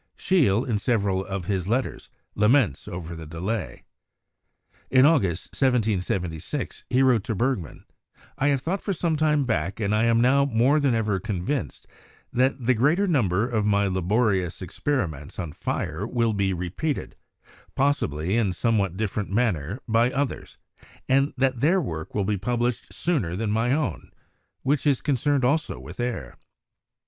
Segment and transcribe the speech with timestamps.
[0.17, 3.83] Scheele, in several of his letters, laments over the delay.
[4.89, 7.85] In August, 1776, he wrote to Bergman:
[8.35, 11.45] "I have thought for some time back, and I am now more than ever con
[11.45, 11.85] vinced,
[12.33, 17.15] that the greater number of my laborious experi ments on fire will be repeated,
[17.75, 20.57] possibly in a somewhat dif ferent manner, by others,
[21.07, 24.09] and that their work will be pub lished sooner than my own,
[24.63, 26.39] which is concerned also with air.